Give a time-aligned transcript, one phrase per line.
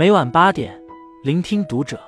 [0.00, 0.82] 每晚八点，
[1.22, 2.00] 聆听读者。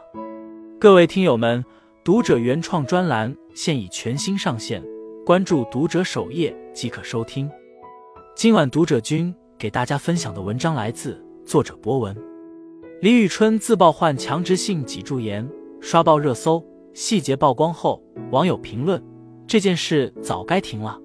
[0.81, 1.63] 各位听友们，
[2.03, 4.83] 读者原创专栏现已全新上线，
[5.27, 7.51] 关注读者首页即可收听。
[8.35, 12.17] 今晚读者君给大家分享的文章来自作者博文。
[13.03, 15.47] 李宇春自曝患强直性脊柱炎，
[15.79, 16.65] 刷爆热搜。
[16.95, 19.05] 细节曝光后，网友评论：
[19.47, 20.99] 这件事早该停了。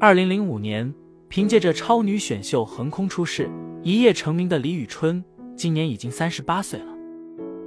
[0.00, 0.92] 二零零五年，
[1.28, 3.48] 凭借着超女选秀横空出世。
[3.84, 5.22] 一夜成名的李宇春，
[5.54, 6.86] 今年已经三十八岁了。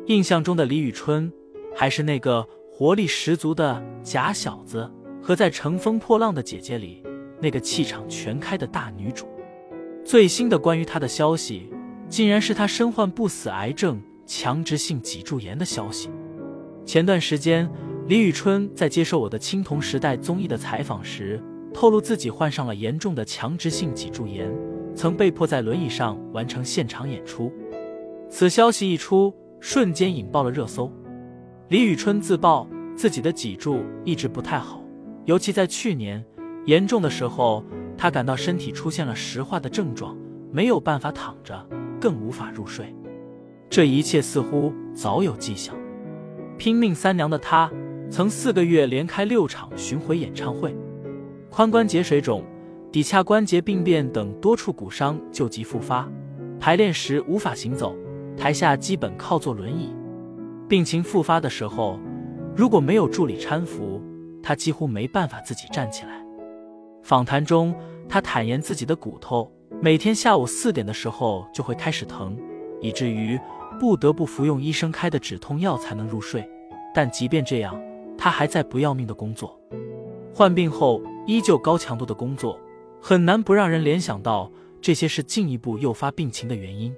[0.08, 1.32] 印象中的李宇春，
[1.76, 4.92] 还是那个活力十足的假小子，
[5.22, 7.04] 和在《乘风破浪的姐姐》里
[7.40, 9.28] 那个气场全开的大女主。
[10.04, 11.70] 最新的关于她的消息，
[12.10, 16.10] 竟然是她身患不死癌症强直性脊柱炎的消息。
[16.84, 17.70] 前段时间，
[18.08, 21.40] 李宇春在接受我的《青铜时代》综艺的采访时，
[21.72, 24.52] 透露自己患上了严重的强直性脊柱炎。
[24.98, 27.54] 曾被迫在轮椅上完成现场演出，
[28.32, 30.92] 此消息一出，瞬间引爆了热搜。
[31.70, 34.82] 李宇春自曝自己的脊柱一直不太好，
[35.26, 36.26] 尤其在去年
[36.66, 37.64] 严重的时候，
[37.96, 40.18] 她感到身体出现了石化的症状，
[40.52, 41.64] 没有办法躺着，
[42.02, 42.92] 更无法入睡。
[43.70, 45.76] 这一切似乎早有迹象。
[46.58, 47.72] 拼命三娘的她，
[48.10, 50.76] 曾四个月连开六场巡回演唱会，
[51.52, 52.44] 髋关节水肿。
[52.98, 56.10] 骶髂关节病变等多处骨伤旧疾复发，
[56.60, 57.96] 排练时无法行走，
[58.36, 59.94] 台下基本靠坐轮椅。
[60.68, 62.00] 病情复发的时候，
[62.56, 64.02] 如果没有助理搀扶，
[64.42, 66.26] 他几乎没办法自己站起来。
[67.04, 67.72] 访谈中，
[68.10, 72.36] 他坦言自己的骨头每天下午四点的时候就会开始疼，
[72.82, 73.40] 以至于
[73.80, 76.50] 不得不服用医生开的止痛药才能入睡。
[76.96, 77.80] 但即便这样，
[78.18, 79.56] 他还在不要命的工作。
[80.34, 82.60] 患病后依旧高强度的工作。
[83.02, 86.94] 很难不让人联想到这些是进一步诱发病情的原因。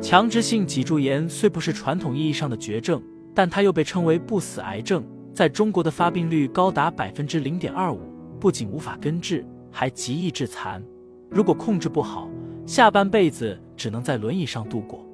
[0.00, 3.02] 强直性脊柱炎虽不是传统意义上的绝症，
[3.34, 8.00] 但它又被称为不死癌症，在中国的发病率高达百分之零点二五，
[8.40, 10.82] 不仅无法根治，还极易致残。
[11.30, 12.28] 如果控制不好，
[12.66, 15.04] 下半辈子只能在轮椅上度过。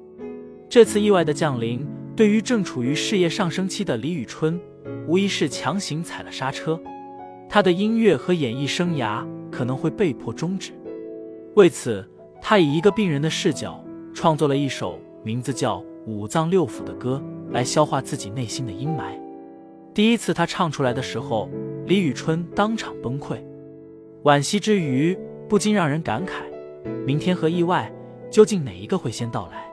[0.67, 1.85] 这次意外的降临，
[2.15, 4.59] 对于正处于事业上升期的李宇春，
[5.07, 6.81] 无疑是强行踩了刹车。
[7.49, 9.23] 她的音乐和演艺生涯。
[9.51, 10.71] 可能会被迫终止。
[11.55, 12.07] 为此，
[12.41, 19.19] 他以一个病人的视角创作了一首名字叫《五脏六腑》的歌，来消化自己内心的阴霾。
[19.93, 21.49] 第一次他唱出来的时候，
[21.85, 23.37] 李宇春当场崩溃，
[24.23, 25.17] 惋惜之余，
[25.49, 26.43] 不禁让人感慨：
[27.05, 27.91] 明天和意外，
[28.31, 29.69] 究竟哪一个会先到来？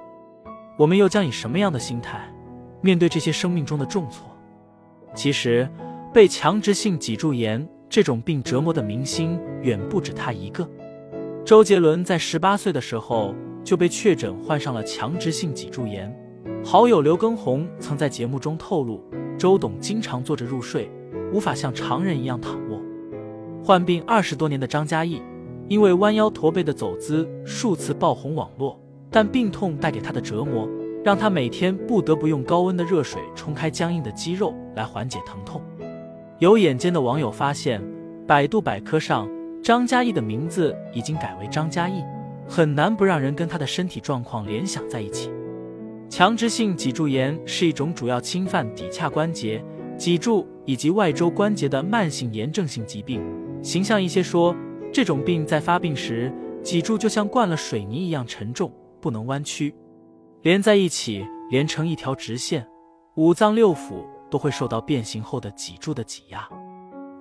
[0.77, 2.33] 我们又将以什么样的心态
[2.81, 4.28] 面对这些生命中的重挫？
[5.15, 5.69] 其实，
[6.12, 7.66] 被强直性脊柱炎。
[7.91, 10.69] 这种病折磨的明星远不止他一个。
[11.44, 13.34] 周杰伦在十八岁的时候
[13.65, 16.15] 就被确诊患上了强直性脊柱炎。
[16.65, 19.03] 好友刘畊宏曾在节目中透露，
[19.38, 20.91] 周董经常坐着入睡，
[21.32, 22.81] 无法像常人一样躺卧。
[23.65, 25.22] 患病二十多年的张嘉译，
[25.69, 28.78] 因为弯腰驼背的走姿数次爆红网络，
[29.10, 30.69] 但病痛带给他的折磨，
[31.04, 35.62] 让他每天不得不用高温的热水冲开僵硬的肌肉来缓解疼痛。
[36.38, 37.82] 有眼尖的网友发现，
[38.25, 39.28] 百度百科上
[39.60, 42.04] 张嘉译的名字已经改为张嘉译，
[42.47, 45.32] 很难不让人跟他的身体状况联想在一起。
[46.09, 49.60] 强直性脊柱炎是一种主要侵犯骶髂关节、
[49.97, 53.21] 脊柱以及外周关节的慢性炎症性疾病。
[53.60, 54.54] 形象一些说，
[54.93, 56.32] 这种病在发病时，
[56.62, 59.75] 脊柱就像灌了水泥一样沉重，不能弯曲，
[60.43, 62.65] 连在一起连成一条直线，
[63.16, 64.04] 五脏六腑。
[64.31, 66.49] 都会受到变形后的脊柱的挤压，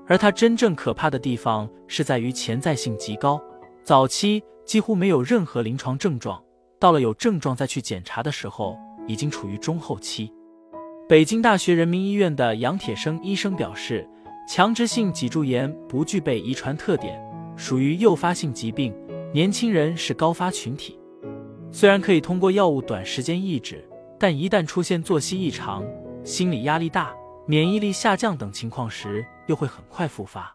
[0.07, 3.41] 而它真正可怕的地方是在于潜在性极高，
[3.84, 6.41] 早期几乎没有任何临床症状，
[6.79, 10.31] 到了有症状再去检查的时候，已经处于中后期。
[11.09, 14.06] 北京大学人民医院的杨铁生医生表示，
[14.50, 17.18] 强直性脊柱炎不具备遗传特点，
[17.56, 18.94] 属于诱发性疾病，
[19.33, 21.00] 年轻人是高发群体。
[21.71, 23.88] 虽然可以通过药物短时间抑制，
[24.19, 25.81] 但一旦出现作息异常，
[26.27, 27.15] 心理压力大、
[27.45, 30.53] 免疫力下降等情况时，又会很快复发。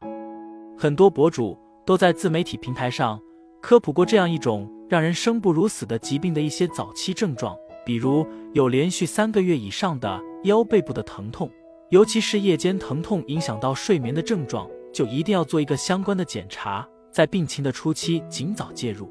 [0.76, 3.19] 很多博主都在自媒体平台上
[3.62, 11.50] 科普过这样一种让人生不如死的疾病的一些早期症状，比如有连续三个月以上的腰背部的疼痛，
[11.88, 19.10] 尤其是夜间疼痛影响到睡眠的症状，就一定要做一个相关的检查，在病情的初期尽早介入。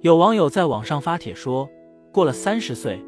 [0.00, 1.68] 有网友在网上发帖说
[2.12, 3.00] ：“过了三十岁，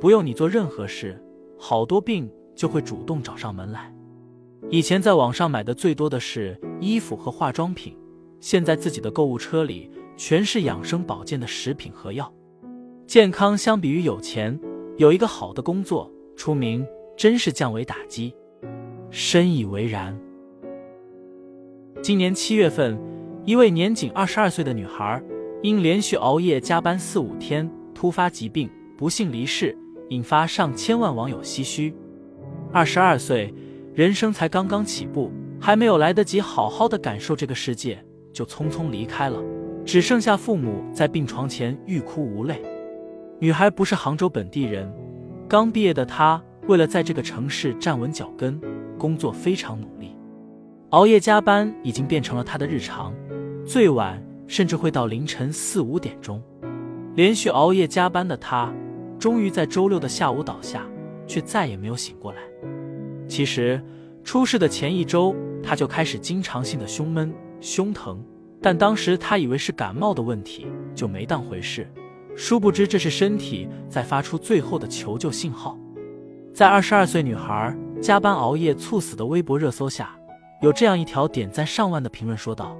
[0.00, 1.22] 不用你做任何事。”
[1.64, 3.94] 好多病就会主动找上门来。
[4.68, 7.96] 以前在网上买的最多的是衣服和化妆品，
[8.40, 12.34] 现在自己的购物车里全是养生保健的食品和药。
[13.06, 14.58] 健康相比于有钱，
[14.96, 16.84] 有一个好的工作，出名
[17.16, 18.34] 真是降维打击。
[19.10, 20.18] 深以为然。
[22.02, 23.00] 今年七月份，
[23.44, 25.22] 一位年仅二十二岁的女孩，
[25.62, 28.68] 因连续熬夜加班四五天，突发疾病，
[28.98, 29.78] 不幸离世，
[30.12, 31.94] 引发上千万网友唏嘘。
[32.70, 33.52] 二十二岁，
[33.94, 39.42] 人生才刚刚起步，还没有来得及好好的感受这个世界，就匆匆离开了，
[39.86, 42.60] 只剩下父母在病床前欲哭无泪。
[43.40, 44.92] 女孩不是杭州本地人，
[45.48, 48.60] 刚毕业的她，为了在这个城市站稳脚跟。
[48.98, 50.14] 工作非常努力，
[50.90, 53.12] 熬夜加班已经变成了她的日常，
[53.66, 56.40] 最晚甚至会到凌晨四五点钟。
[57.16, 58.72] 连续熬夜加班的她，
[59.22, 60.84] 终于在周六的下午倒下，
[61.28, 62.40] 却再也没有醒过来。
[63.28, 63.80] 其实
[64.24, 65.32] 出事的前一周，
[65.62, 68.20] 他就开始经常性的胸闷、胸疼，
[68.60, 71.88] 但当时他以为是感冒的问题，就没当回事。
[72.34, 75.78] 殊不知这是身体在发出最后的求救信号。
[76.52, 77.72] 在二十二岁女孩。
[78.00, 80.10] 加班熬夜猝死的微博热搜下，
[80.60, 82.76] 有这样一条点赞上万的评论说道：“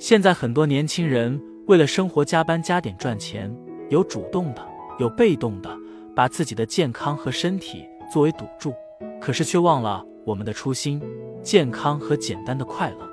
[0.00, 3.54] 现在很多年轻人为了生活加班加点赚钱，
[3.90, 4.66] 有主动的，
[5.00, 5.76] 有被动的，
[6.14, 8.74] 把自己的健康和身体作为赌注，
[9.18, 11.02] 可是却忘了我们的初心——
[11.42, 13.10] 健康和简单的快乐。”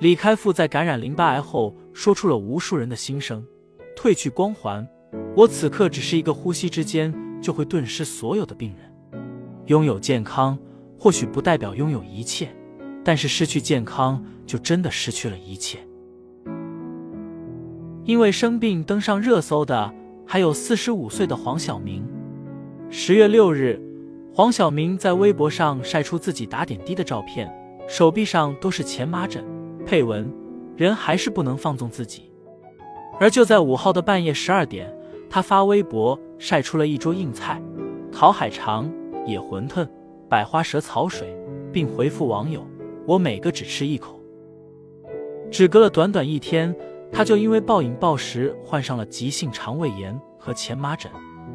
[0.00, 3.46] 李开复在感染淋巴癌后说出了无数人的心声
[3.94, 4.88] ：“褪去光环，
[5.36, 8.90] 我此刻只是一个呼吸之间就会顿失所有的病人。”
[9.66, 10.58] 拥有健康
[10.98, 12.48] 或许不代表拥有一切，
[13.04, 15.78] 但是失去健康就真的失去了一切。
[18.04, 19.94] 因为生病登上热搜的
[20.32, 22.02] 还有四十五岁的黄晓明。
[22.88, 23.78] 十月六日，
[24.32, 27.54] 黄晓明在微博上晒出自己打点滴的照片，
[27.86, 29.44] 手臂上都是荨麻疹，
[29.84, 30.32] 配文
[30.74, 32.32] ：“人还是不能放纵自己。”
[33.20, 34.90] 而就在五号的半夜十二点，
[35.28, 37.60] 他发微博晒出了一桌硬菜，
[38.10, 38.90] 烤海肠。
[39.26, 39.86] 野馄饨、
[40.30, 41.36] 百花蛇草水，
[41.70, 42.66] 并回复网友
[43.06, 44.18] ：“我每个只吃一口。”
[45.52, 46.74] 只隔了短短一天，
[47.12, 51.12] 他就因为暴饮暴食患上了急性肠胃炎和荨麻疹。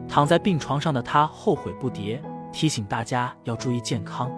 [0.08, 2.20] 躺在病床上的他后悔不迭，
[2.54, 4.32] 提醒大家要注意健康。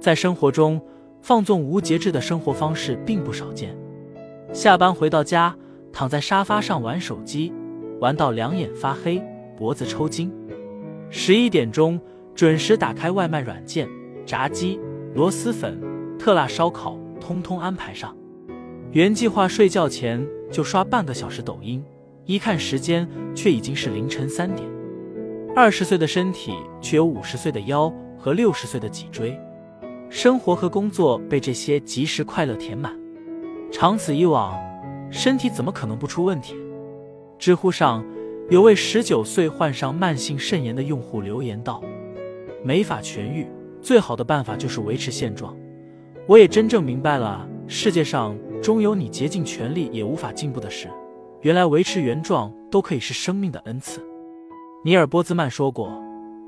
[0.00, 0.80] 在生活中，
[1.20, 3.76] 放纵无节制的生活方式并不少见。
[4.52, 5.54] 下班回到家，
[5.92, 7.52] 躺在沙发上玩手机，
[8.00, 9.22] 玩到两眼发黑、
[9.56, 10.32] 脖子抽筋。
[11.10, 12.00] 十一点钟。
[12.34, 13.88] 准时打开外卖软件，
[14.24, 14.78] 炸鸡、
[15.12, 15.76] 螺蛳粉、
[16.20, 18.16] 特辣烧烤，通通安排上。
[18.92, 21.84] 原计划睡觉前就刷半个小时抖音，
[22.24, 24.68] 一看时间却已经是凌晨三点。
[25.54, 29.38] 二十岁的身体却有五十岁的腰和六十岁的脊椎，
[30.08, 32.96] 生活和工作被这些即时快乐填满，
[33.72, 34.58] 长此以往，
[35.10, 36.54] 身体怎么可能不出问题？
[37.38, 38.04] 知乎上
[38.50, 41.82] 有位十九岁患上慢性肾炎的用户留言道。
[42.64, 43.46] 没法痊愈，
[43.80, 45.56] 最好的办法就是维持现状。
[46.26, 50.88] 我也真正明白了，世界上终有你竭尽全力也无法进步的事。
[51.42, 54.00] 原来维持原状都可以是生命的恩赐。
[54.84, 55.90] 尼尔波兹曼说过：“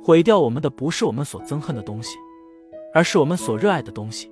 [0.03, 2.17] 毁掉我们的不是我们所憎恨的东西，
[2.93, 4.31] 而是我们所热爱的东西。”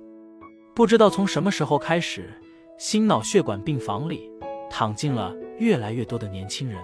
[0.75, 2.29] 不知道从什么时候开始，
[2.77, 4.31] 心脑血管病房里
[4.69, 6.79] 躺进了越来越多的年轻人。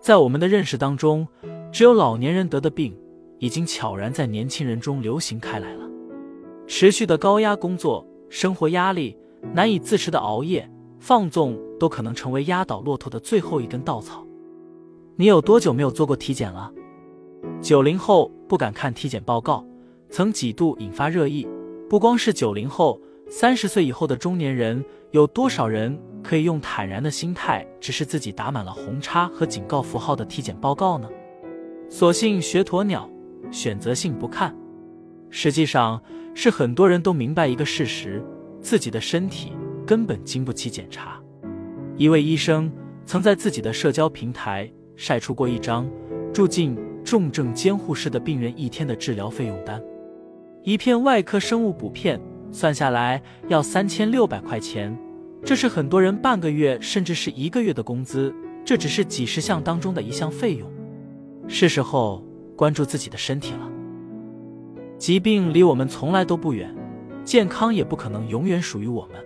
[0.00, 1.26] 在我们的认识当中，
[1.72, 2.96] 只有老年人得的病。
[3.40, 5.86] 已经悄然在年轻人中流行开来了。
[6.66, 9.14] 持续的高压工作、生活压力、
[9.52, 14.26] 难以自持的熬夜、放纵，都可能成为压倒骆驼的最后一根稻草。
[15.16, 16.72] 你有多久没有做过体检了？
[17.60, 19.64] 九零后不敢看体检报告，
[20.10, 21.46] 曾几度引发热议。
[21.88, 31.08] 不光是九零后，三十岁以后的中年人，有多少人可以用坦然的心态直视自己打满了红叉和警告符号的体检报告呢？
[31.88, 33.08] 索性学鸵鸟。
[33.50, 34.56] 选择性不看，
[35.28, 36.02] 实际上
[36.34, 38.24] 是很多人都明白一个事实：
[38.64, 39.52] 自己的身体
[39.86, 41.20] 根本经不起检查。
[41.98, 42.72] 一位医生
[43.04, 45.86] 曾在自己的社交平台晒出过一张
[46.32, 49.80] 住进重症监护室的病人一天的治疗费用单，
[50.62, 52.18] 一片外科生物补片
[52.50, 54.98] 算下来要三千六百块钱，
[55.44, 58.34] 这是很多人半个月甚至是一个月的工资。
[58.64, 60.68] 这只是几十项当中的一项费用，
[61.46, 62.24] 是时候。
[62.56, 63.68] 关注自己的身体了。
[64.96, 66.72] 疾病离我们从来都不远，
[67.24, 69.24] 健康也不可能永远属于我们。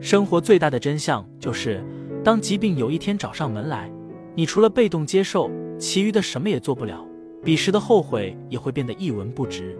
[0.00, 1.82] 生活最大的真相就是，
[2.22, 3.90] 当疾病有一天找上门来，
[4.34, 7.04] 你除了被动接受，其余的什么也做不了。
[7.42, 9.78] 彼时的后悔也会变得一文不值，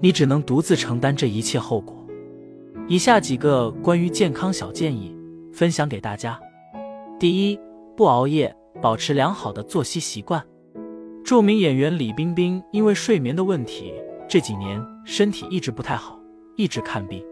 [0.00, 1.96] 你只能独自承担这一切后果。
[2.86, 5.16] 以下几个关于健康小建议
[5.52, 6.38] 分享给大家：
[7.18, 7.58] 第一，
[7.96, 10.42] 不熬夜，保持良好的作息习惯。
[11.24, 13.92] 著名演员李冰冰因为睡眠的问题，
[14.28, 16.15] 这几年身体一直不太好，
[16.56, 17.24] 一直看病。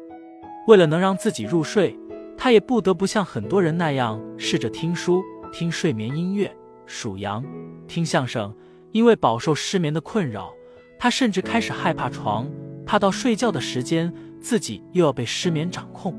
[0.67, 1.99] 为了能让自己入睡，
[2.37, 6.55] 他也不得不像很多人那样试着听书、听睡眠音乐、
[6.87, 7.45] 数羊、
[7.87, 8.55] 听相声。
[8.93, 10.53] 因为饱受失眠的困扰，
[11.01, 12.49] 他甚至开始害怕床，
[12.87, 16.17] 怕到睡觉的时间自己又要被失眠掌控。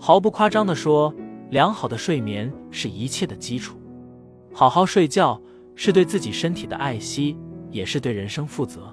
[0.00, 1.14] 毫不夸张地说，
[1.50, 3.78] 良好的睡眠是一切的基础。
[4.52, 5.40] 好好睡觉
[5.76, 7.38] 是对自己身体的爱惜，
[7.70, 8.92] 也是对人生负责。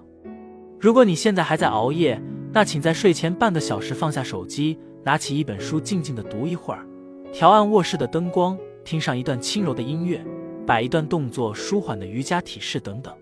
[0.80, 6.86] 如果你现在还在熬夜，那请在睡前半个小时放下手机，拿起一本书静静的读一会儿，
[7.32, 10.20] 调暗卧室的灯光，听上一段轻柔的音乐，
[10.66, 13.14] 摆一段动作舒缓的瑜伽体式等等。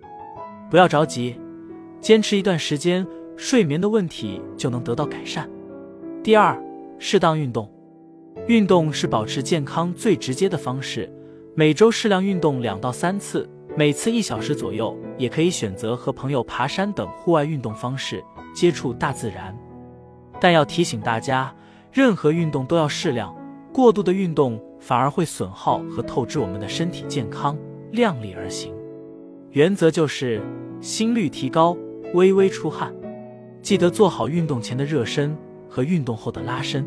[0.70, 1.40] 不要着急，
[2.00, 3.06] 坚持一段时间，
[3.36, 5.50] 睡眠的问题就能得到改善。
[6.24, 6.58] 第二，
[6.98, 7.70] 适当运动。
[8.48, 11.12] 运动是保持健康最直接的方式，
[11.54, 19.56] 每周适量运动两到三次，每次一小时左右，也可以选择和朋友爬山等户外运动方式，接触大自然。
[20.42, 21.54] 但要提醒大家，
[21.92, 23.36] 任何运动都要适量，
[23.72, 27.56] 过度的运动反而会损耗和透支我们的身体健康，
[27.92, 28.74] 量力而行。
[29.52, 30.42] 原则就是
[30.82, 31.78] 心率提高，
[32.16, 32.92] 微微出汗，
[33.62, 35.38] 记得做好运动前的热身
[35.70, 36.84] 和运动后的拉伸。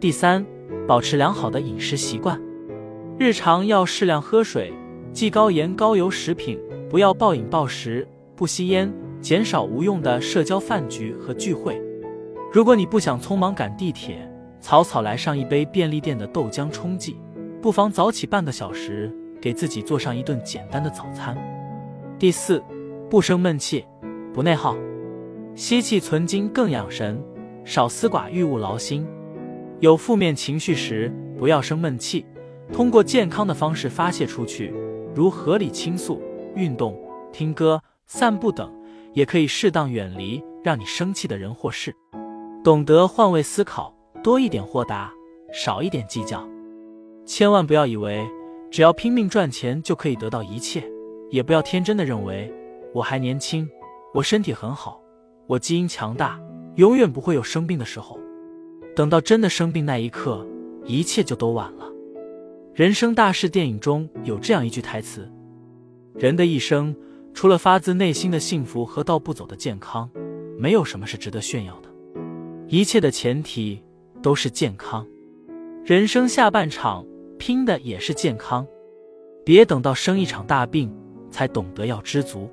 [0.00, 0.44] 第三。
[0.86, 2.40] 保持良好的饮食习惯，
[3.16, 4.72] 日常要适量喝水，
[5.12, 11.80] 忌高盐高油食品，不要暴饮暴食，不吸烟，减少无用的社交饭局和聚会。
[12.52, 14.16] 如果你不想匆忙赶地铁，
[14.60, 17.16] 草草来上一杯便利店的豆浆冲剂，
[17.60, 21.36] 不妨早起半个小时，给自己做上一顿简单的早餐。
[22.18, 22.62] 第四，
[23.10, 23.84] 不生闷气，
[24.32, 24.76] 不内耗，
[25.56, 27.20] 吸气存精更养神，
[27.64, 29.04] 少思寡欲勿劳心。
[29.80, 32.24] 有负面情绪时，不要生闷气，
[32.72, 34.72] 通过健康的方式发泄出去，
[35.14, 36.20] 如合理倾诉、
[36.54, 36.98] 运动、
[37.32, 38.72] 听歌、散步等，
[39.12, 41.94] 也可以适当远离让你生气的人或事。
[42.62, 45.12] 懂得换位思考，多一点豁达，
[45.52, 46.46] 少一点计较。
[47.24, 48.26] 千万不要以为
[48.70, 50.82] 只要拼命赚钱就可以得到一切，
[51.30, 52.52] 也不要天真的认为
[52.92, 53.68] 我还年轻，
[54.12, 55.00] 我身体很好，
[55.46, 56.40] 我基因强大，
[56.76, 58.18] 永远不会有生病的时候。
[58.96, 60.46] 等到真的生病那一刻，
[60.84, 61.86] 一切就都晚了。
[62.80, 65.30] 人生大事电影中有这样一句台词
[66.16, 66.96] ：“人的一生，
[67.34, 70.08] 除了发自内心的幸福和道不走的健康，
[70.58, 71.90] 没有什么是值得炫耀的。
[72.68, 73.82] 一切的前提
[74.22, 75.06] 都是健康。
[75.84, 77.04] 人生下半场
[77.38, 78.66] 拼的也是健康，
[79.44, 80.90] 别等到生一场大病
[81.30, 82.48] 才懂得要知足。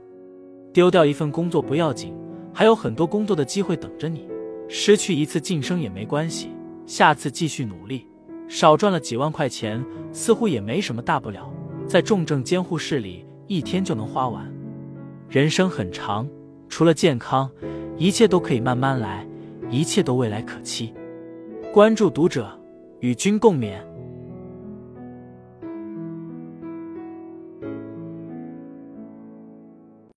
[0.74, 2.14] 丢掉一份工作不要紧，
[2.54, 4.28] 还有很多工作的机会等着你。”
[4.68, 6.50] 失去一次晋升也没关系，
[6.86, 8.06] 下次继续努力。
[8.48, 11.52] 少赚了几万块钱，似乎也没什么大不了，
[11.88, 14.52] 在重症监护室里一天就能花完。
[15.30, 16.28] 人生很长，
[16.70, 17.50] 除了健康，
[17.98, 19.28] 一切都可以慢慢来，
[19.70, 20.94] 一切都未来可期。
[21.74, 22.50] 关注读者，
[23.02, 23.87] 与君共勉。